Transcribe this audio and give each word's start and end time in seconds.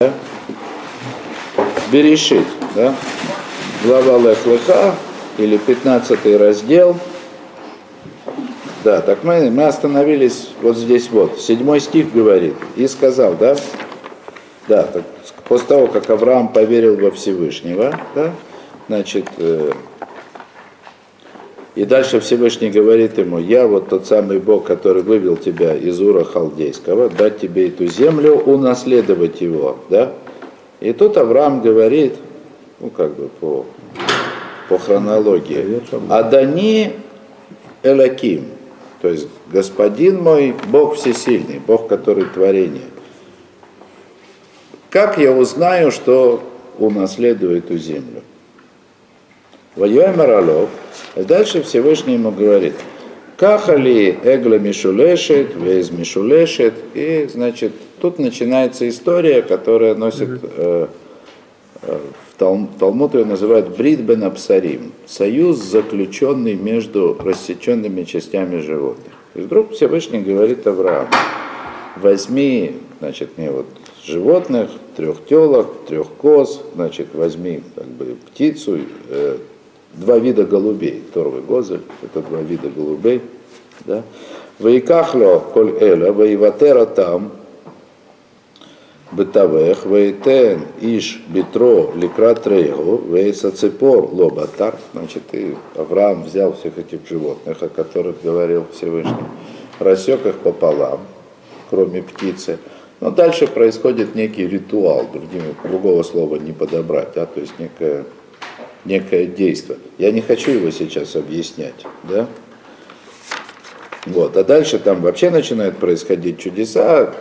да? 0.00 0.12
Берешит, 1.92 2.46
да? 2.74 2.94
Глава 3.84 4.18
Лех 4.18 4.38
или 5.38 5.56
15 5.56 6.38
раздел. 6.38 6.96
Да, 8.82 9.00
так 9.00 9.24
мы, 9.24 9.50
мы 9.50 9.64
остановились 9.64 10.50
вот 10.62 10.76
здесь 10.76 11.08
вот. 11.10 11.40
Седьмой 11.40 11.80
стих 11.80 12.12
говорит. 12.12 12.54
И 12.76 12.86
сказал, 12.86 13.34
да? 13.34 13.56
Да, 14.68 14.82
так, 14.82 15.04
после 15.48 15.66
того, 15.68 15.86
как 15.86 16.08
Авраам 16.10 16.48
поверил 16.48 16.96
во 16.96 17.10
Всевышнего, 17.10 17.98
да, 18.14 18.32
значит, 18.88 19.26
э, 19.36 19.72
и 21.74 21.84
дальше 21.84 22.20
Всевышний 22.20 22.70
говорит 22.70 23.18
ему, 23.18 23.38
я 23.38 23.66
вот 23.66 23.88
тот 23.88 24.06
самый 24.06 24.38
Бог, 24.38 24.64
который 24.64 25.02
вывел 25.02 25.36
тебя 25.36 25.74
из 25.74 26.00
Ура 26.00 26.24
Халдейского, 26.24 27.08
дать 27.08 27.40
тебе 27.40 27.68
эту 27.68 27.86
землю, 27.86 28.36
унаследовать 28.36 29.40
его, 29.40 29.78
да? 29.88 30.12
И 30.80 30.92
тут 30.92 31.16
Авраам 31.16 31.62
говорит, 31.62 32.14
ну 32.80 32.90
как 32.90 33.16
бы 33.16 33.28
по, 33.40 33.66
по 34.68 34.78
хронологии, 34.78 35.82
Адани 36.08 36.92
Элаким, 37.82 38.46
то 39.00 39.08
есть 39.08 39.28
Господин 39.54 40.20
мой, 40.20 40.52
Бог 40.66 40.96
всесильный, 40.96 41.60
Бог, 41.64 41.86
который 41.86 42.24
творение. 42.24 42.88
Как 44.90 45.16
я 45.16 45.30
узнаю, 45.30 45.92
что 45.92 46.42
унаследую 46.76 47.58
эту 47.58 47.78
землю? 47.78 48.22
Воюем 49.76 50.20
Ролов, 50.20 50.70
и 51.16 51.22
дальше 51.22 51.62
Всевышний 51.62 52.14
ему 52.14 52.30
говорит, 52.30 52.74
Кахали 53.36 54.16
Эгла 54.22 54.58
Мишулешет, 54.60 55.56
Вейз 55.56 55.90
Мишулешет, 55.90 56.74
и, 56.94 57.28
значит, 57.32 57.72
тут 58.00 58.20
начинается 58.20 58.88
история, 58.88 59.42
которая 59.42 59.96
носит, 59.96 60.28
э, 60.42 60.86
э, 61.82 61.98
в 62.30 62.38
Талм, 62.38 62.68
Талмуд 62.78 63.14
ее 63.14 63.24
называют 63.24 63.76
Брит 63.76 64.00
бен 64.00 64.22
Абсарим, 64.22 64.92
союз, 65.06 65.58
заключенный 65.58 66.54
между 66.54 67.18
рассеченными 67.18 68.04
частями 68.04 68.60
животных. 68.60 69.12
И 69.34 69.40
вдруг 69.40 69.72
Всевышний 69.72 70.20
говорит 70.20 70.64
Аврааму, 70.68 71.10
возьми, 71.96 72.76
значит, 73.00 73.30
мне 73.36 73.50
вот 73.50 73.66
животных, 74.04 74.70
трех 74.96 75.26
телок, 75.26 75.86
трех 75.88 76.08
коз, 76.10 76.62
значит, 76.76 77.08
возьми 77.14 77.62
как 77.74 77.86
бы 77.86 78.16
птицу, 78.30 78.78
э, 79.08 79.38
два 79.94 80.18
вида 80.18 80.44
голубей, 80.44 81.02
торвый 81.12 81.42
гозель, 81.42 81.82
это 82.02 82.20
два 82.20 82.40
вида 82.40 82.68
голубей, 82.68 83.22
да. 83.84 84.02
Ваикахло 84.58 85.42
коль 85.52 85.76
эля, 85.80 86.12
воиватера 86.12 86.86
там, 86.86 87.32
бытавех, 89.10 89.84
вейтен 89.86 90.66
иш 90.80 91.20
битро 91.28 91.92
ликрат 91.94 92.46
рейгу, 92.46 92.98
вейса 93.08 93.50
цепор 93.50 94.08
лобатар. 94.12 94.76
Значит, 94.92 95.22
и 95.32 95.56
Авраам 95.76 96.24
взял 96.24 96.52
всех 96.54 96.78
этих 96.78 97.00
животных, 97.08 97.62
о 97.62 97.68
которых 97.68 98.22
говорил 98.22 98.64
Всевышний, 98.72 99.12
рассек 99.78 100.24
их 100.26 100.36
пополам, 100.36 101.00
кроме 101.70 102.02
птицы. 102.02 102.58
Но 103.00 103.10
дальше 103.10 103.46
происходит 103.46 104.14
некий 104.14 104.46
ритуал, 104.46 105.06
другими, 105.12 105.54
другого 105.64 106.02
слова 106.04 106.36
не 106.36 106.52
подобрать, 106.52 107.08
да, 107.14 107.26
то 107.26 107.40
есть 107.40 107.58
некое 107.58 108.04
некое 108.84 109.26
действие. 109.26 109.78
Я 109.98 110.10
не 110.10 110.20
хочу 110.20 110.50
его 110.50 110.70
сейчас 110.70 111.16
объяснять, 111.16 111.86
да? 112.02 112.26
Вот, 114.06 114.36
а 114.36 114.44
дальше 114.44 114.78
там 114.78 115.00
вообще 115.00 115.30
начинают 115.30 115.78
происходить 115.78 116.38
чудеса, 116.38 117.14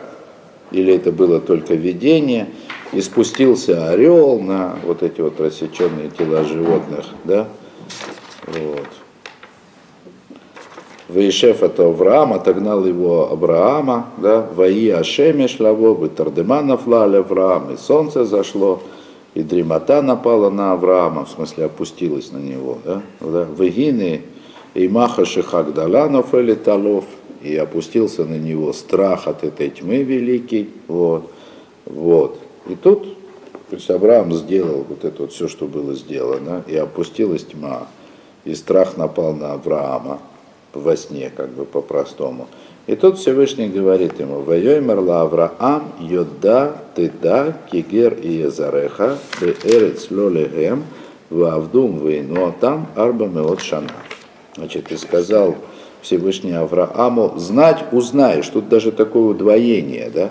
или 0.72 0.94
это 0.94 1.12
было 1.12 1.40
только 1.40 1.76
видение, 1.76 2.48
и 2.92 3.02
спустился 3.02 3.90
орел 3.90 4.40
на 4.40 4.78
вот 4.84 5.02
эти 5.02 5.22
вот 5.22 5.40
рассеченные 5.40 6.10
тела 6.10 6.44
животных, 6.44 7.06
да, 7.24 7.48
вот. 8.48 8.88
Ваишев 11.10 11.64
это 11.64 11.86
Авраам, 11.86 12.34
отогнал 12.34 12.86
его 12.86 13.32
Авраама, 13.32 14.08
да, 14.18 14.48
Ваи 14.56 14.90
Ашеме 14.90 15.48
шлаво, 15.48 16.02
Витардеманов 16.04 16.88
лали 16.88 17.18
Авраам, 17.18 17.74
и 17.74 17.78
солнце 17.78 18.26
зашло, 18.26 18.82
и 19.34 19.44
дремота 19.44 20.02
напала 20.02 20.50
на 20.50 20.74
Авраама, 20.74 21.26
в 21.26 21.30
смысле 21.30 21.66
опустилась 21.66 22.32
на 22.32 22.38
него. 22.38 22.78
Да? 22.84 23.02
Вегины 23.22 24.22
и 24.74 24.88
маха 24.88 25.26
шихагдаланов 25.26 26.34
или 26.34 26.54
талов, 26.54 27.06
и 27.42 27.56
опустился 27.58 28.26
на 28.26 28.38
него 28.38 28.72
страх 28.74 29.28
от 29.28 29.44
этой 29.44 29.70
тьмы 29.70 30.04
великий. 30.04 30.70
Вот. 30.88 31.32
Вот. 31.86 32.40
И 32.70 32.76
тут 32.76 33.06
то 33.70 33.78
есть 33.78 33.90
Авраам 33.90 34.32
сделал 34.34 34.86
вот 34.88 35.04
это 35.04 35.24
вот 35.24 35.32
все, 35.32 35.48
что 35.48 35.66
было 35.66 35.96
сделано, 35.96 36.64
и 36.68 36.76
опустилась 36.76 37.44
тьма, 37.44 37.88
и 38.46 38.54
страх 38.54 38.98
напал 38.98 39.34
на 39.34 39.54
Авраама 39.54 40.20
во 40.74 40.96
сне, 40.98 41.32
как 41.36 41.50
бы 41.50 41.66
по-простому. 41.66 42.48
И 42.88 42.96
тут 42.96 43.18
Всевышний 43.18 43.70
говорит 43.70 44.20
ему, 44.20 44.42
«Вайоймер 44.42 45.00
ла 45.00 45.22
Авраам 45.22 45.94
йода 46.00 46.76
тыда 46.96 47.56
кигер 47.72 48.14
и 48.14 48.34
езареха 48.34 49.18
бе 49.40 49.56
эрец 49.64 50.12
лолегем 50.12 50.84
вавдум 51.30 52.06
вейну 52.06 52.54
там 52.60 52.88
арба 52.96 53.28
меот 53.28 53.62
шана». 53.62 53.90
Значит, 54.56 54.92
и 54.92 54.98
сказал 54.98 55.56
Всевышний 56.02 56.52
Аврааму, 56.52 57.34
знать 57.38 57.86
узнаешь. 57.92 58.48
Тут 58.50 58.70
даже 58.70 58.92
такое 58.92 59.30
удвоение, 59.30 60.10
да? 60.10 60.30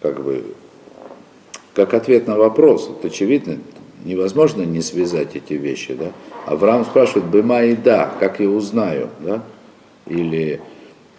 Как 0.00 0.22
бы, 0.22 0.44
как 1.74 1.92
ответ 1.92 2.28
на 2.28 2.36
вопрос. 2.36 2.88
Вот 2.88 3.04
очевидно, 3.04 3.58
невозможно 4.04 4.62
не 4.62 4.82
связать 4.82 5.34
эти 5.34 5.54
вещи, 5.54 5.94
да? 5.94 6.12
Авраам 6.46 6.84
спрашивает, 6.84 7.26
быма 7.26 7.64
и 7.64 7.74
да, 7.74 8.12
как 8.20 8.40
я 8.40 8.48
узнаю, 8.48 9.08
да? 9.20 9.42
Или 10.06 10.60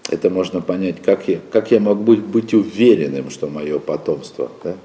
это 0.09 0.29
можно 0.29 0.61
понять, 0.61 1.01
как 1.01 1.27
я, 1.27 1.39
как 1.51 1.71
я 1.71 1.79
могу 1.79 2.03
быть, 2.03 2.21
быть 2.21 2.53
уверенным, 2.53 3.31
что 3.31 3.47
мое 3.47 3.79
потомство 3.79 4.51
да, 4.63 4.75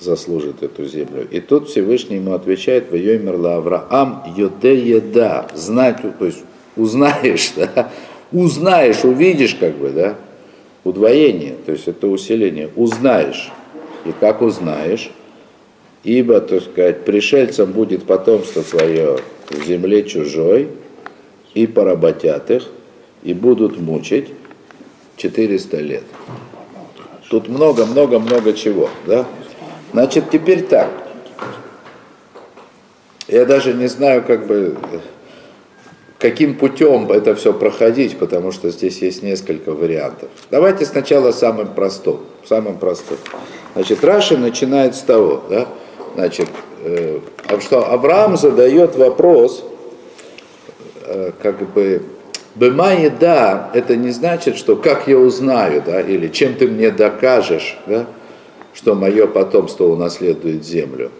заслужит 0.00 0.62
эту 0.62 0.86
землю. 0.86 1.28
И 1.30 1.40
тут 1.40 1.68
Всевышний 1.68 2.16
ему 2.16 2.32
отвечает, 2.32 2.90
в 2.90 2.94
ее 2.94 3.18
мерла 3.18 3.56
Авраам 3.56 4.24
йоде 4.36 4.76
еда, 4.78 5.48
знать, 5.54 5.98
то 6.18 6.24
есть 6.24 6.42
узнаешь, 6.76 7.52
да, 7.56 7.92
узнаешь, 8.32 9.04
увидишь 9.04 9.54
как 9.54 9.76
бы, 9.76 9.90
да, 9.90 10.16
удвоение, 10.84 11.54
то 11.66 11.72
есть 11.72 11.86
это 11.88 12.06
усиление, 12.06 12.70
узнаешь. 12.74 13.52
И 14.04 14.12
как 14.18 14.42
узнаешь? 14.42 15.12
Ибо, 16.04 16.40
так 16.40 16.62
сказать, 16.62 17.04
пришельцам 17.04 17.72
будет 17.72 18.04
потомство 18.04 18.62
твое 18.62 19.18
в 19.50 19.64
земле 19.64 20.02
чужой, 20.02 20.68
и 21.54 21.66
поработят 21.66 22.50
их, 22.50 22.68
и 23.22 23.34
будут 23.34 23.78
мучить 23.78 24.28
400 25.16 25.76
лет. 25.78 26.04
Тут 27.30 27.48
много-много-много 27.48 28.52
чего, 28.52 28.90
да? 29.06 29.26
Значит, 29.92 30.30
теперь 30.30 30.62
так. 30.64 30.90
Я 33.28 33.44
даже 33.44 33.72
не 33.72 33.86
знаю, 33.86 34.22
как 34.22 34.46
бы, 34.46 34.76
каким 36.18 36.56
путем 36.56 37.10
это 37.10 37.34
все 37.34 37.52
проходить, 37.52 38.18
потому 38.18 38.52
что 38.52 38.70
здесь 38.70 38.98
есть 38.98 39.22
несколько 39.22 39.72
вариантов. 39.72 40.28
Давайте 40.50 40.84
сначала 40.84 41.32
самым 41.32 41.74
простым. 41.74 42.20
Самым 42.44 42.78
простым. 42.78 43.18
Значит, 43.74 44.02
Раши 44.04 44.36
начинает 44.36 44.94
с 44.94 45.00
того, 45.00 45.44
да, 45.48 45.68
значит, 46.14 46.48
э, 46.84 47.20
что 47.60 47.90
Авраам 47.90 48.36
задает 48.36 48.96
вопрос, 48.96 49.64
э, 51.04 51.32
как 51.42 51.72
бы, 51.72 52.02
Бемай 52.54 53.10
да, 53.10 53.70
это 53.72 53.96
не 53.96 54.10
значит, 54.10 54.56
что 54.56 54.76
как 54.76 55.08
я 55.08 55.18
узнаю, 55.18 55.82
да, 55.84 56.00
или 56.00 56.28
чем 56.28 56.54
ты 56.54 56.68
мне 56.68 56.90
докажешь, 56.90 57.78
да, 57.86 58.06
что 58.74 58.94
мое 58.94 59.26
потомство 59.26 59.84
унаследует 59.84 60.64
землю. 60.64 61.10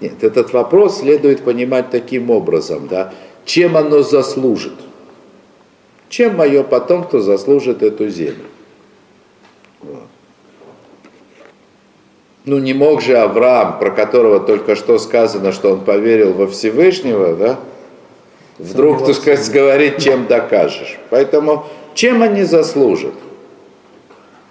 Нет, 0.00 0.22
этот 0.22 0.52
вопрос 0.52 1.00
следует 1.00 1.42
понимать 1.42 1.90
таким 1.90 2.30
образом, 2.30 2.88
да, 2.88 3.12
чем 3.44 3.76
оно 3.76 4.02
заслужит. 4.02 4.74
Чем 6.08 6.36
мое 6.36 6.62
потомство 6.62 7.20
заслужит 7.20 7.82
эту 7.82 8.08
землю. 8.08 8.44
Вот. 9.82 10.04
Ну 12.48 12.56
не 12.56 12.72
мог 12.72 13.02
же 13.02 13.18
Авраам, 13.18 13.78
про 13.78 13.90
которого 13.90 14.40
только 14.40 14.74
что 14.74 14.96
сказано, 14.96 15.52
что 15.52 15.70
он 15.70 15.80
поверил 15.80 16.32
во 16.32 16.46
Всевышнего, 16.46 17.36
да, 17.36 17.60
вдруг, 18.56 19.04
так 19.04 19.16
сказать, 19.16 19.52
говорить, 19.52 20.02
чем 20.02 20.26
докажешь. 20.26 20.96
Поэтому 21.10 21.66
чем 21.92 22.22
они 22.22 22.44
заслужат? 22.44 23.12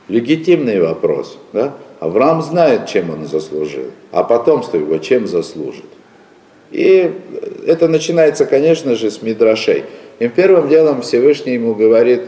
Легитимный 0.09 0.79
вопрос. 0.79 1.39
Да? 1.53 1.73
Авраам 1.99 2.43
знает, 2.43 2.85
чем 2.85 3.09
он 3.09 3.25
заслужил, 3.25 3.85
а 4.11 4.23
потомство 4.23 4.77
его 4.77 4.99
чем 4.99 5.25
заслужит. 5.25 5.85
И 6.69 7.11
это 7.65 7.87
начинается, 7.87 8.45
конечно 8.45 8.93
же, 8.93 9.09
с 9.09 9.23
Мидрашей. 9.23 9.85
И 10.19 10.27
первым 10.27 10.69
делом 10.69 11.01
Всевышний 11.01 11.53
ему 11.53 11.73
говорит, 11.73 12.25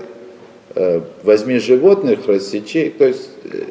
«Э, 0.74 1.02
возьми 1.22 1.60
животных, 1.60 2.22
рассечи, 2.26 2.92
то 2.98 3.06
есть 3.06 3.30
э, 3.44 3.62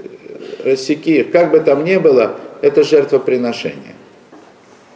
рассеки 0.65 1.21
их, 1.21 1.31
как 1.31 1.50
бы 1.50 1.61
там 1.61 1.85
ни 1.85 1.97
было, 1.97 2.37
это 2.62 2.83
жертвоприношение. 2.83 3.95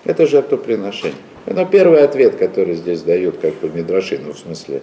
Это 0.05 0.27
жертвоприношение. 0.27 1.17
Это 1.47 1.65
первый 1.65 2.03
ответ, 2.03 2.37
который 2.37 2.75
здесь 2.75 3.03
дают 3.03 3.39
как 3.39 3.55
бы 3.57 3.69
Мидраши, 3.69 4.21
ну 4.25 4.33
в 4.33 4.39
смысле, 4.39 4.83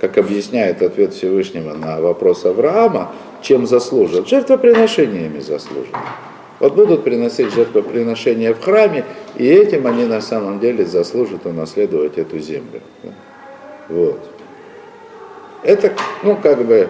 как 0.00 0.18
объясняет 0.18 0.82
ответ 0.82 1.12
Всевышнего 1.14 1.74
на 1.74 2.00
вопрос 2.00 2.44
Авраама, 2.44 3.12
чем 3.42 3.66
заслужат? 3.66 4.28
Жертвоприношениями 4.28 5.40
заслужат. 5.40 5.94
Вот 6.58 6.74
будут 6.74 7.04
приносить 7.04 7.52
жертвоприношения 7.54 8.52
в 8.52 8.60
храме, 8.60 9.04
и 9.36 9.46
этим 9.46 9.86
они 9.86 10.04
на 10.04 10.20
самом 10.20 10.60
деле 10.60 10.84
заслужат 10.84 11.46
унаследовать 11.46 12.18
эту 12.18 12.38
землю. 12.38 12.80
Вот. 13.88 14.20
Это, 15.62 15.92
ну, 16.22 16.36
как 16.36 16.64
бы, 16.64 16.88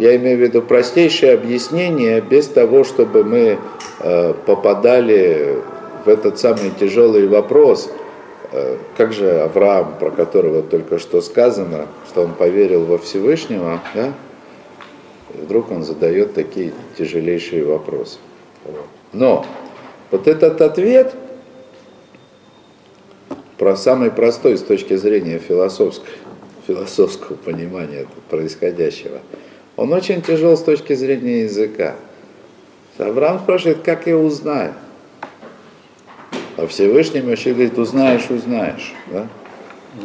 я 0.00 0.16
имею 0.16 0.38
в 0.38 0.40
виду 0.40 0.62
простейшее 0.62 1.34
объяснение, 1.34 2.22
без 2.22 2.48
того, 2.48 2.84
чтобы 2.84 3.22
мы 3.22 3.58
э, 4.00 4.34
попадали 4.46 5.58
в 6.06 6.08
этот 6.08 6.38
самый 6.38 6.70
тяжелый 6.70 7.28
вопрос, 7.28 7.90
э, 8.50 8.78
как 8.96 9.12
же 9.12 9.42
Авраам, 9.42 9.96
про 10.00 10.10
которого 10.10 10.62
только 10.62 10.98
что 10.98 11.20
сказано, 11.20 11.86
что 12.08 12.22
он 12.22 12.32
поверил 12.32 12.86
во 12.86 12.96
Всевышнего, 12.96 13.82
да? 13.94 14.14
Вдруг 15.34 15.70
он 15.70 15.84
задает 15.84 16.32
такие 16.32 16.72
тяжелейшие 16.96 17.66
вопросы. 17.66 18.18
Но 19.12 19.44
вот 20.10 20.26
этот 20.26 20.62
ответ 20.62 21.14
про 23.58 23.76
самый 23.76 24.10
простой 24.10 24.56
с 24.56 24.62
точки 24.62 24.96
зрения 24.96 25.38
философской, 25.38 26.14
философского 26.66 27.36
понимания 27.36 28.06
происходящего, 28.30 29.20
он 29.80 29.94
очень 29.94 30.20
тяжел 30.20 30.58
с 30.58 30.62
точки 30.62 30.92
зрения 30.92 31.44
языка. 31.44 31.96
Авраам 32.98 33.38
спрашивает, 33.38 33.78
как 33.82 34.06
я 34.06 34.18
узнаю? 34.18 34.74
А 36.58 36.66
Всевышний 36.66 37.22
вообще 37.22 37.54
говорит, 37.54 37.78
узнаешь, 37.78 38.28
узнаешь. 38.28 38.92
Да? 39.10 39.26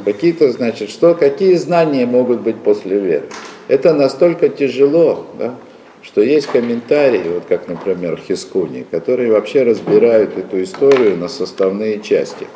Какие-то, 0.06 0.50
значит, 0.54 0.90
что, 0.90 1.14
какие 1.14 1.56
знания 1.56 2.06
могут 2.06 2.40
быть 2.40 2.56
после 2.56 2.98
веры? 2.98 3.26
Это 3.68 3.94
настолько 3.94 4.48
тяжело, 4.48 5.28
да, 5.38 5.56
что 6.02 6.22
есть 6.22 6.48
комментарии, 6.48 7.24
вот 7.28 7.44
как, 7.50 7.68
например, 7.68 8.18
Хискуни, 8.26 8.86
которые 8.90 9.30
вообще 9.34 9.64
разбирают 9.64 10.38
эту 10.38 10.64
историю 10.64 11.18
на 11.18 11.28
составные 11.28 12.00
части. 12.00 12.48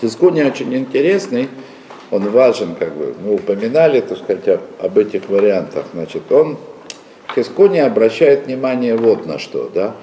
Хискуни 0.00 0.42
очень 0.42 0.74
интересный, 0.74 1.48
он 2.14 2.30
важен, 2.30 2.76
как 2.76 2.94
бы, 2.94 3.12
мы 3.20 3.34
упоминали, 3.34 4.00
так 4.00 4.18
сказать, 4.18 4.60
об 4.80 4.98
этих 4.98 5.28
вариантах. 5.28 5.86
Значит, 5.92 6.30
он, 6.30 6.56
Хискуни 7.34 7.78
обращает 7.78 8.46
внимание 8.46 8.96
вот 8.96 9.26
на 9.26 9.40
что, 9.40 9.68
да. 9.74 9.96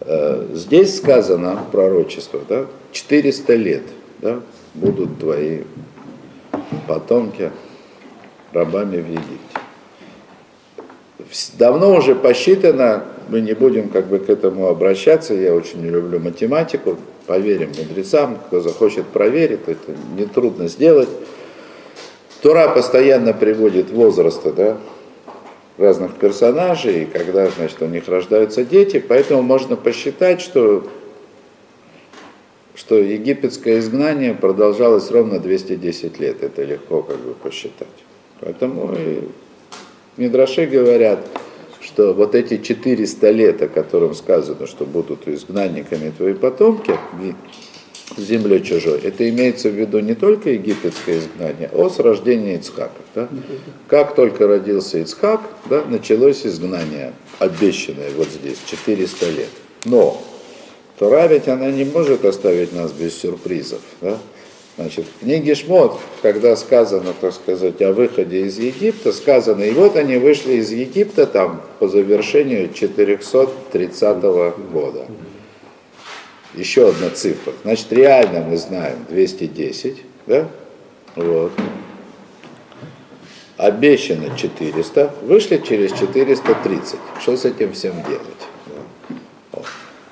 Э, 0.00 0.48
здесь 0.54 0.96
сказано 0.96 1.60
пророчество, 1.70 2.40
да, 2.48 2.66
400 2.90 3.54
лет, 3.54 3.82
да, 4.18 4.40
будут 4.74 5.20
твои 5.20 5.60
потомки 6.88 7.52
рабами 8.52 8.96
в 8.96 9.08
Египте 9.08 9.60
давно 11.58 11.94
уже 11.94 12.14
посчитано, 12.14 13.04
мы 13.28 13.40
не 13.40 13.54
будем 13.54 13.88
как 13.88 14.06
бы 14.06 14.18
к 14.18 14.28
этому 14.28 14.68
обращаться, 14.68 15.34
я 15.34 15.54
очень 15.54 15.82
не 15.82 15.88
люблю 15.88 16.18
математику, 16.18 16.98
поверим 17.26 17.70
мудрецам, 17.78 18.38
кто 18.46 18.60
захочет 18.60 19.06
проверить, 19.06 19.60
это 19.66 19.92
нетрудно 20.18 20.68
сделать. 20.68 21.08
Тура 22.42 22.68
постоянно 22.68 23.32
приводит 23.32 23.90
возрасты 23.90 24.52
да, 24.52 24.76
разных 25.78 26.16
персонажей, 26.16 27.04
и 27.04 27.06
когда 27.06 27.48
значит, 27.48 27.80
у 27.80 27.86
них 27.86 28.08
рождаются 28.08 28.64
дети, 28.64 28.98
поэтому 28.98 29.42
можно 29.42 29.76
посчитать, 29.76 30.40
что, 30.40 30.84
что 32.74 32.98
египетское 32.98 33.78
изгнание 33.78 34.34
продолжалось 34.34 35.08
ровно 35.12 35.38
210 35.38 36.18
лет, 36.18 36.42
это 36.42 36.64
легко 36.64 37.02
как 37.02 37.18
бы 37.18 37.34
посчитать. 37.34 37.86
Поэтому 38.40 38.92
Мидраши 40.16 40.66
говорят, 40.66 41.20
что 41.80 42.12
вот 42.12 42.34
эти 42.34 42.58
400 42.58 43.30
лет, 43.30 43.62
о 43.62 43.68
котором 43.68 44.16
сказано, 44.16 44.66
что 44.66 44.84
будут 44.84 45.28
изгнанниками 45.28 46.10
твои 46.10 46.34
потомки, 46.34 46.98
землей 48.16 48.62
чужой, 48.62 49.00
это 49.00 49.28
имеется 49.28 49.68
в 49.68 49.74
виду 49.74 50.00
не 50.00 50.14
только 50.14 50.50
египетское 50.50 51.18
изгнание, 51.18 51.70
а 51.72 51.88
с 51.88 51.98
рождения 51.98 52.56
Ицхака. 52.56 53.00
Да? 53.14 53.28
Как 53.88 54.14
только 54.14 54.46
родился 54.46 54.98
Ицхак, 54.98 55.40
да, 55.68 55.84
началось 55.84 56.46
изгнание, 56.46 57.12
обещанное 57.38 58.10
вот 58.16 58.28
здесь, 58.28 58.58
400 58.66 59.30
лет. 59.30 59.48
Но 59.84 60.22
Тора 60.98 61.26
ведь 61.26 61.48
она 61.48 61.70
не 61.70 61.84
может 61.84 62.24
оставить 62.24 62.72
нас 62.72 62.92
без 62.92 63.18
сюрпризов. 63.18 63.80
Да? 64.00 64.18
Значит, 64.76 65.04
в 65.04 65.24
книге 65.24 65.54
Шмот, 65.54 65.98
когда 66.22 66.56
сказано, 66.56 67.12
так 67.20 67.34
сказать, 67.34 67.82
о 67.82 67.92
выходе 67.92 68.46
из 68.46 68.58
Египта, 68.58 69.12
сказано, 69.12 69.62
и 69.64 69.72
вот 69.72 69.96
они 69.96 70.16
вышли 70.16 70.54
из 70.54 70.70
Египта 70.70 71.26
там 71.26 71.60
по 71.78 71.88
завершению 71.88 72.72
430 72.72 74.22
года. 74.72 75.06
Еще 76.54 76.88
одна 76.88 77.10
цифра. 77.10 77.52
Значит, 77.62 77.92
реально 77.92 78.40
мы 78.40 78.56
знаем 78.56 79.06
210, 79.08 79.96
да? 80.26 80.48
Вот. 81.16 81.52
Обещано 83.56 84.36
400, 84.36 85.14
вышли 85.22 85.62
через 85.66 85.92
430. 85.92 86.98
Что 87.20 87.36
с 87.36 87.44
этим 87.44 87.72
всем 87.72 88.02
делать? 88.02 88.26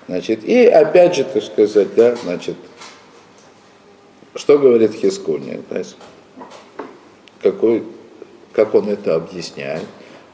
Значит, 0.06 0.44
и 0.44 0.66
опять 0.66 1.14
же, 1.14 1.24
так 1.24 1.42
сказать, 1.42 1.94
да, 1.94 2.16
значит, 2.16 2.56
что 4.34 4.58
говорит 4.58 4.92
Хискония? 4.92 5.60
Какой, 7.42 7.84
как 8.52 8.74
он 8.74 8.88
это 8.88 9.14
объясняет? 9.14 9.84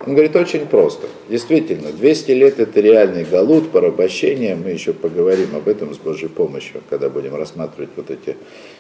Он 0.06 0.14
говорит 0.14 0.36
очень 0.36 0.66
просто. 0.66 1.08
Действительно, 1.28 1.90
200 1.90 2.30
лет 2.30 2.60
это 2.60 2.80
реальный 2.80 3.24
галут, 3.24 3.70
порабощение. 3.70 4.54
Мы 4.54 4.70
еще 4.70 4.92
поговорим 4.92 5.56
об 5.56 5.68
этом 5.68 5.92
с 5.92 5.98
Божьей 5.98 6.28
помощью, 6.28 6.80
когда 6.88 7.08
будем 7.08 7.34
рассматривать 7.34 7.90
вот 7.96 8.10
эти 8.10 8.36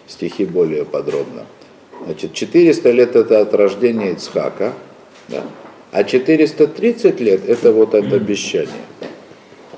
стихи 0.06 0.44
более 0.44 0.84
подробно. 0.84 1.46
Значит, 2.04 2.32
400 2.32 2.90
лет 2.92 3.16
это 3.16 3.40
от 3.40 3.54
рождения 3.54 4.12
Ицхака, 4.12 4.74
да? 5.28 5.42
а 5.90 6.04
430 6.04 7.20
лет 7.20 7.48
это 7.48 7.72
вот 7.72 7.94
от 7.94 8.12
обещания, 8.12 8.70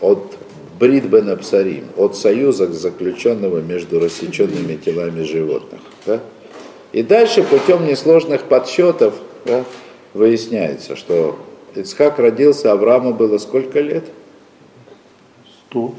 от 0.00 0.34
Брит 0.78 1.06
бен 1.06 1.30
Абсарим, 1.30 1.84
от 1.96 2.16
союза 2.16 2.70
заключенного 2.70 3.60
между 3.60 3.98
рассеченными 3.98 4.76
телами 4.76 5.22
животных. 5.22 5.80
Да? 6.06 6.20
И 6.92 7.02
дальше 7.02 7.42
путем 7.42 7.86
несложных 7.86 8.42
подсчетов 8.42 9.14
да, 9.44 9.64
выясняется, 10.18 10.96
что 10.96 11.38
Ицхак 11.74 12.18
родился, 12.18 12.72
Аврааму 12.72 13.14
было 13.14 13.38
сколько 13.38 13.80
лет? 13.80 14.04
Сто. 15.46 15.94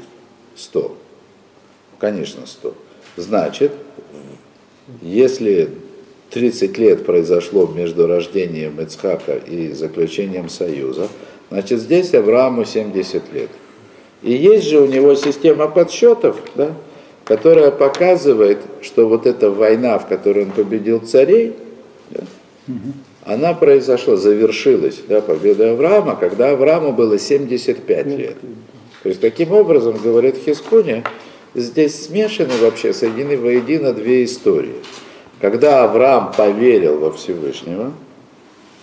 Сто. 0.54 0.96
Конечно, 1.98 2.46
сто. 2.46 2.74
Значит, 3.16 3.72
если 5.00 5.70
30 6.30 6.78
лет 6.78 7.06
произошло 7.06 7.66
между 7.66 8.06
рождением 8.06 8.80
Ицхака 8.80 9.36
и 9.36 9.72
заключением 9.72 10.48
союза, 10.48 11.08
значит 11.50 11.80
здесь 11.80 12.14
Аврааму 12.14 12.64
70 12.64 13.32
лет. 13.32 13.50
И 14.22 14.32
есть 14.32 14.68
же 14.68 14.80
у 14.80 14.86
него 14.86 15.14
система 15.14 15.66
подсчетов, 15.66 16.36
да, 16.54 16.74
которая 17.24 17.70
показывает, 17.70 18.58
что 18.82 19.08
вот 19.08 19.26
эта 19.26 19.50
война, 19.50 19.98
в 19.98 20.06
которой 20.08 20.44
он 20.44 20.50
победил 20.50 21.00
царей, 21.00 21.54
да, 22.10 22.24
угу. 22.68 22.92
Она 23.24 23.52
произошла, 23.52 24.16
завершилась, 24.16 25.00
да, 25.08 25.20
победа 25.20 25.72
Авраама, 25.72 26.16
когда 26.16 26.50
Аврааму 26.50 26.92
было 26.92 27.18
75 27.18 28.06
лет. 28.06 28.36
То 29.02 29.08
есть 29.08 29.20
таким 29.20 29.52
образом, 29.52 29.98
говорит 30.02 30.36
Хискония, 30.36 31.04
здесь 31.54 32.06
смешаны 32.06 32.52
вообще, 32.60 32.92
соединены 32.92 33.36
воедино 33.36 33.92
две 33.92 34.24
истории. 34.24 34.76
Когда 35.40 35.84
Авраам 35.84 36.32
поверил 36.36 36.98
во 36.98 37.12
Всевышнего, 37.12 37.92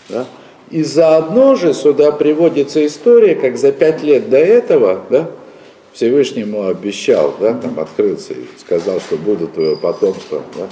да, 0.10 0.26
и 0.70 0.84
заодно 0.84 1.56
же 1.56 1.74
сюда 1.74 2.12
приводится 2.12 2.86
история, 2.86 3.36
как 3.36 3.58
за 3.58 3.72
пять 3.72 4.04
лет 4.04 4.30
до 4.30 4.38
этого, 4.38 5.02
да, 5.10 5.30
Всевышнему 5.94 6.68
обещал, 6.68 7.36
да, 7.40 7.54
там 7.54 7.80
открылся 7.80 8.34
и 8.34 8.46
сказал, 8.60 9.00
что 9.00 9.18
будут 9.18 9.54
твое 9.54 9.76
потомство, 9.78 10.44
да, 10.56 10.68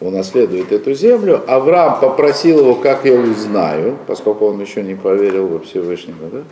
унаследует 0.00 0.72
эту 0.72 0.94
землю. 0.94 1.42
Авраам 1.46 2.00
попросил 2.00 2.60
его, 2.60 2.74
как 2.74 3.04
я 3.04 3.14
узнаю, 3.14 3.96
поскольку 4.06 4.46
он 4.46 4.60
еще 4.60 4.82
не 4.82 4.94
поверил 4.94 5.46
во 5.46 5.60
Всевышнего. 5.60 6.28
Да? 6.30 6.42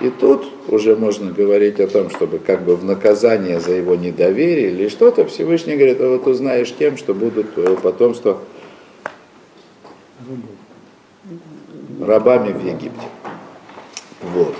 И 0.00 0.10
тут 0.10 0.46
уже 0.68 0.96
можно 0.96 1.30
говорить 1.30 1.80
о 1.80 1.86
том, 1.86 2.10
чтобы 2.10 2.38
как 2.38 2.62
бы 2.62 2.76
в 2.76 2.84
наказание 2.84 3.60
за 3.60 3.72
его 3.72 3.94
недоверие 3.94 4.70
или 4.70 4.88
что-то, 4.88 5.26
Всевышний 5.26 5.76
говорит, 5.76 6.00
а 6.00 6.08
вот 6.08 6.26
узнаешь 6.26 6.74
тем, 6.78 6.96
что 6.96 7.14
будут 7.14 7.54
твое 7.54 7.76
потомство 7.76 8.38
рабами 12.00 12.52
в 12.52 12.64
Египте. 12.64 13.06
Вот. 14.22 14.54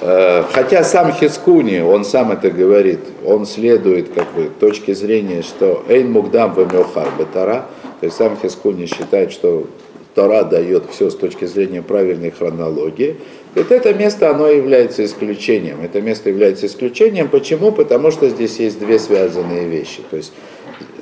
Э, 0.00 0.44
хотя 0.52 0.84
сам 0.84 1.12
Хискуни, 1.12 1.80
он 1.80 2.04
сам 2.04 2.30
это 2.32 2.50
говорит, 2.50 3.00
он 3.24 3.46
следует 3.46 4.10
как 4.10 4.32
бы 4.32 4.50
точки 4.60 4.94
зрения, 4.94 5.42
что 5.42 5.84
Эйн 5.88 6.12
Мугдам 6.12 6.54
Вамехар 6.54 7.08
Бетара, 7.18 7.66
то 8.00 8.06
есть 8.06 8.16
сам 8.16 8.36
Хискуни 8.40 8.86
считает, 8.86 9.32
что 9.32 9.66
Тора 10.14 10.44
дает 10.44 10.84
все 10.90 11.10
с 11.10 11.16
точки 11.16 11.44
зрения 11.44 11.82
правильной 11.82 12.30
хронологии. 12.30 13.16
Вот 13.54 13.70
это 13.70 13.94
место, 13.94 14.30
оно 14.30 14.48
является 14.48 15.04
исключением. 15.04 15.80
Это 15.82 16.00
место 16.00 16.28
является 16.28 16.66
исключением. 16.66 17.28
Почему? 17.28 17.72
Потому 17.72 18.10
что 18.10 18.28
здесь 18.28 18.58
есть 18.58 18.78
две 18.78 18.98
связанные 18.98 19.68
вещи. 19.68 20.00
То 20.10 20.16
есть 20.16 20.32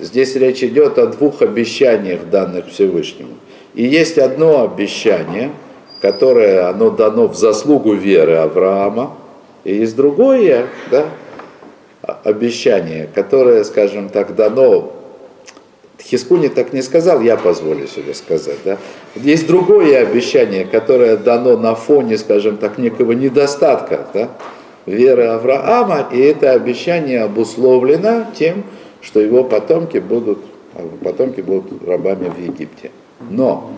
здесь 0.01 0.37
речь 0.37 0.63
идет 0.63 0.99
о 0.99 1.07
двух 1.07 1.43
обещаниях, 1.43 2.29
данных 2.31 2.69
Всевышнему. 2.69 3.35
И 3.75 3.85
есть 3.85 4.19
одно 4.19 4.65
обещание, 4.65 5.51
которое 6.01 6.69
оно 6.69 6.91
дано 6.91 7.27
в 7.27 7.37
заслугу 7.37 7.95
веры 7.95 8.37
Авраама, 8.37 9.17
и 9.65 9.75
есть 9.75 9.97
другое 9.97 10.67
да, 10.91 11.07
обещание, 12.03 13.09
которое, 13.15 13.65
скажем 13.65 14.09
так, 14.09 14.35
дано 14.35 14.96
Хискуни 16.07 16.49
так 16.49 16.73
не 16.73 16.83
сказал, 16.83 17.21
я 17.21 17.37
позволю 17.37 17.89
себе 17.89 18.15
сказать. 18.15 18.59
Да? 18.65 18.79
Есть 19.17 19.47
другое 19.47 20.03
обещание, 20.03 20.65
которое 20.65 21.17
дано 21.17 21.57
на 21.57 21.75
фоне, 21.75 22.17
скажем 22.17 22.59
так, 22.59 22.79
некого 22.79 23.13
недостатка 23.13 24.07
да? 24.15 24.31
веры 24.87 25.25
Авраама, 25.25 26.09
и 26.13 26.21
это 26.21 26.53
обещание 26.53 27.23
обусловлено 27.23 28.27
тем, 28.39 28.63
что 29.03 29.21
его 29.21 29.43
потомки 29.43 29.99
будут, 29.99 30.39
потомки 31.03 31.41
будут 31.41 31.85
рабами 31.85 32.29
в 32.29 32.39
Египте. 32.39 32.93
Но, 33.29 33.73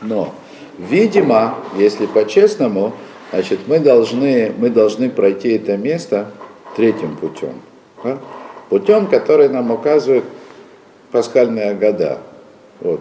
но, 0.00 0.32
видимо, 0.78 1.56
если 1.76 2.06
по-честному, 2.06 2.92
значит, 3.32 3.60
мы 3.66 3.80
должны, 3.80 4.52
мы 4.56 4.70
должны 4.70 5.10
пройти 5.10 5.54
это 5.56 5.76
место 5.76 6.30
третьим 6.76 7.16
путем. 7.16 7.54
Да? 8.04 8.18
Путем, 8.68 9.06
который 9.06 9.48
нам 9.48 9.72
указывает 9.72 10.24
пасхальная 11.10 11.74
года. 11.74 12.18
Вот. 12.80 13.00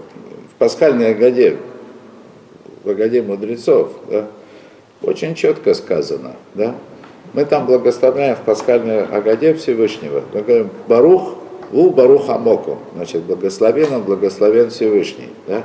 В 0.51 0.55
пасхальной 0.59 1.13
годе, 1.13 1.57
в 2.83 2.93
годе 2.93 3.21
мудрецов, 3.21 3.91
да, 4.09 4.27
очень 5.01 5.35
четко 5.35 5.73
сказано, 5.73 6.33
да, 6.55 6.75
мы 7.33 7.45
там 7.45 7.65
благословляем 7.65 8.35
в 8.35 8.41
пасхальной 8.41 9.03
Агаде 9.05 9.53
Всевышнего. 9.53 10.23
Мы 10.33 10.41
говорим 10.41 10.69
Барух, 10.87 11.35
у 11.71 11.89
Барух 11.89 12.29
Амоку, 12.29 12.77
значит, 12.95 13.23
благословен 13.23 13.93
он, 13.93 14.03
благословен 14.03 14.69
Всевышний. 14.69 15.29
Да? 15.47 15.63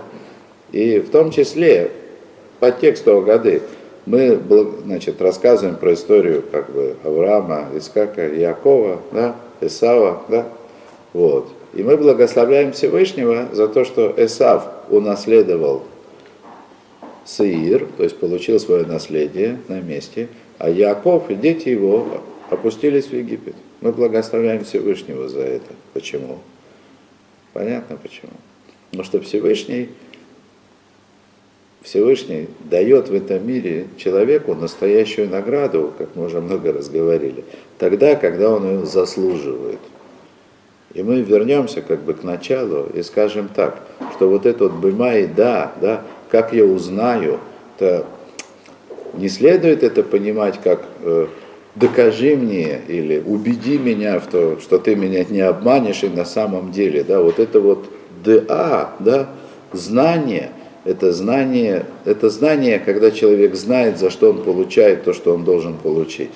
И 0.73 0.99
в 0.99 1.11
том 1.11 1.31
числе 1.31 1.93
по 2.59 2.71
тексту 2.73 3.19
Агады 3.19 3.63
мы 4.05 4.41
значит, 4.85 5.23
рассказываем 5.23 5.77
про 5.77 5.95
историю 5.95 6.43
как 6.51 6.71
бы 6.71 6.97
Авраама, 7.05 7.69
Искака, 7.75 8.27
Якова, 8.27 8.99
да, 9.13 9.37
Исава, 9.61 10.23
да, 10.29 10.47
вот. 11.13 11.49
И 11.75 11.83
мы 11.83 11.97
благословляем 11.97 12.73
Всевышнего 12.73 13.49
за 13.52 13.67
то, 13.67 13.85
что 13.85 14.12
Эсав 14.17 14.69
унаследовал 14.91 15.85
Саир, 17.25 17.87
то 17.97 18.02
есть 18.02 18.19
получил 18.19 18.61
свое 18.61 18.85
наследие 18.85 19.59
на 19.69 19.81
месте, 19.81 20.29
а 20.59 20.69
Яков 20.69 21.31
и 21.31 21.35
дети 21.35 21.71
его 21.71 22.21
опустились 22.50 23.07
в 23.07 23.12
Египет. 23.14 23.55
Мы 23.81 23.93
благословляем 23.93 24.64
Всевышнего 24.64 25.29
за 25.29 25.41
это. 25.41 25.73
Почему? 25.95 26.38
Понятно 27.52 27.97
почему. 27.97 28.33
Потому 28.91 29.05
что 29.05 29.21
Всевышний, 29.23 29.88
Всевышний 31.81 32.49
дает 32.61 33.09
в 33.09 33.14
этом 33.14 33.47
мире 33.47 33.87
человеку 33.97 34.55
настоящую 34.55 35.31
награду, 35.31 35.93
как 35.97 36.14
мы 36.14 36.26
уже 36.26 36.41
много 36.41 36.73
раз 36.73 36.91
говорили, 36.91 37.45
тогда, 37.79 38.14
когда 38.14 38.50
он 38.50 38.69
ее 38.69 38.87
заслуживает. 38.87 39.81
И 40.95 41.03
мы 41.03 41.23
вернемся 41.23 41.81
как 41.81 42.03
бы 42.03 42.15
к 42.15 42.23
началу 42.23 42.87
и 42.93 43.03
скажем 43.03 43.49
так, 43.55 43.81
что 44.15 44.29
вот 44.29 44.45
этот 44.45 44.73
бымай 44.73 45.27
да, 45.27 45.73
да, 45.81 46.03
как 46.31 46.53
я 46.53 46.65
узнаю, 46.65 47.39
то 47.79 48.05
не 49.15 49.29
следует 49.29 49.83
это 49.83 50.03
понимать 50.03 50.61
как 50.63 50.83
э, 51.01 51.27
докажи 51.75 52.37
мне 52.37 52.81
или 52.89 53.23
убеди 53.25 53.79
меня 53.79 54.21
в 54.21 54.27
то, 54.27 54.59
что 54.61 54.79
ты 54.79 54.95
меня 54.95 55.25
не 55.25 55.41
обманешь 55.41 56.03
и 56.03 56.09
на 56.09 56.25
самом 56.25 56.73
деле, 56.73 57.05
да, 57.05 57.21
вот 57.21 57.39
это 57.39 57.61
вот 57.61 57.87
ДА, 58.23 58.93
да, 59.01 59.31
знание, 59.73 60.51
это 60.85 61.13
знание, 61.13 61.87
это 62.05 62.29
знание, 62.29 62.79
когда 62.79 63.11
человек 63.11 63.55
знает, 63.55 63.99
за 63.99 64.11
что 64.11 64.31
он 64.31 64.43
получает 64.43 65.05
то, 65.05 65.13
что 65.13 65.35
он 65.35 65.45
должен 65.45 65.75
получить. 65.75 66.33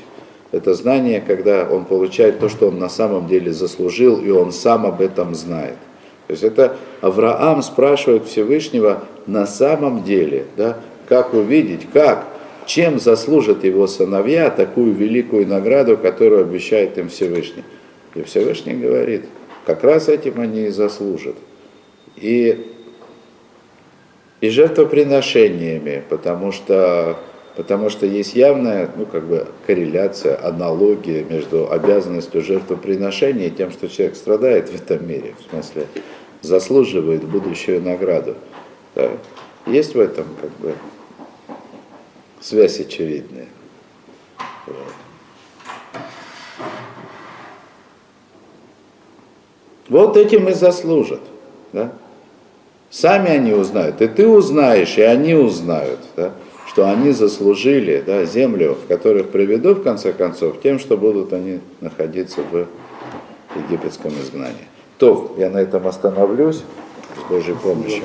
Это 0.57 0.73
знание, 0.73 1.21
когда 1.21 1.69
он 1.71 1.85
получает 1.85 2.39
то, 2.39 2.49
что 2.49 2.69
он 2.69 2.79
на 2.79 2.89
самом 2.89 3.27
деле 3.27 3.53
заслужил, 3.53 4.19
и 4.23 4.31
он 4.31 4.53
сам 4.53 4.87
об 4.87 5.03
этом 5.03 5.35
знает. 5.35 5.77
То 6.29 6.33
есть 6.33 6.43
это 6.43 6.79
Авраам 7.03 7.63
спрашивает 7.63 8.25
Всевышнего 8.25 9.05
на 9.27 9.47
самом 9.47 10.03
деле, 10.03 10.47
да, 10.57 10.79
как 11.11 11.35
увидеть, 11.35 11.87
как, 11.93 12.25
чем 12.65 12.99
заслужат 12.99 13.65
его 13.65 13.87
сыновья 13.87 14.49
такую 14.49 14.95
великую 14.95 15.47
награду, 15.47 15.99
которую 15.99 16.41
обещает 16.41 16.97
им 16.97 17.11
Всевышний. 17.11 17.63
И 18.15 18.23
Всевышний 18.23 18.75
говорит, 18.75 19.27
как 19.67 19.85
раз 19.85 20.09
этим 20.09 20.41
они 20.41 20.63
и 20.63 20.71
заслужат. 20.71 21.37
И, 22.17 22.67
и 24.41 24.49
жертвоприношениями, 24.49 26.03
потому 26.09 26.51
что 26.51 27.19
потому 27.57 27.89
что 27.89 28.07
есть 28.07 28.35
явная 28.35 28.91
ну, 28.97 29.07
как 29.07 29.25
бы 29.25 29.49
корреляция, 29.67 30.39
аналогия 30.47 31.25
между 31.25 31.73
обязанностью 31.73 32.43
жертвоприношения 32.43 33.49
и 33.49 33.51
тем, 33.51 33.73
что 33.73 33.89
человек 33.89 34.17
страдает 34.17 34.69
в 34.69 34.75
этом 34.75 35.09
мире, 35.09 35.35
в 35.39 35.51
смысле 35.51 35.87
заслуживает 36.43 37.25
будущую 37.25 37.83
награду. 37.83 38.37
Да? 38.95 39.11
Есть 39.67 39.95
в 39.95 40.01
этом 40.01 40.27
как 40.41 40.51
бы 40.59 40.75
связь 42.41 42.79
очевидная. 42.79 43.47
Вот. 44.67 44.77
Вот 49.89 50.17
этим 50.17 50.49
и 50.49 50.53
заслужат. 50.53 51.21
Да? 51.73 51.93
Сами 52.91 53.31
они 53.31 53.53
узнают, 53.53 54.01
и 54.03 54.09
ты 54.09 54.29
узнаешь, 54.29 54.99
и 54.99 55.03
они 55.03 55.35
узнают. 55.35 56.01
Да? 56.17 56.33
Что 56.76 56.90
они 56.90 57.11
заслужили 57.12 58.04
да, 58.04 58.26
землю, 58.26 58.75
в 58.75 58.87
которых 58.87 59.30
приведу 59.30 59.75
в 59.75 59.83
конце 59.83 60.12
концов, 60.12 60.61
тем, 60.62 60.78
что 60.78 60.99
будут 60.99 61.33
они 61.33 61.61
находиться 61.80 62.42
в 62.42 62.66
египетском 63.56 64.12
изгнании. 64.12 64.68
То, 64.99 65.35
я 65.38 65.49
на 65.49 65.56
этом 65.56 65.87
остановлюсь 65.87 66.56
с 66.59 67.30
Божьей 67.30 67.54
помощью. 67.54 68.04